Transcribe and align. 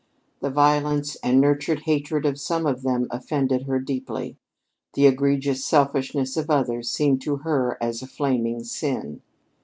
The 0.39 0.49
violence 0.49 1.15
and 1.17 1.39
nurtured 1.39 1.81
hatred 1.81 2.25
of 2.25 2.39
some 2.39 2.65
of 2.65 2.81
them 2.81 3.05
offended 3.11 3.67
her 3.67 3.77
deeply; 3.79 4.35
the 4.95 5.05
egregious 5.05 5.63
selfishness 5.63 6.35
of 6.37 6.49
others 6.49 6.89
seemed 6.89 7.21
to 7.21 7.35
her 7.45 7.77
as 7.79 8.01
a 8.01 8.07
flaming 8.07 8.63
sin. 8.63 9.21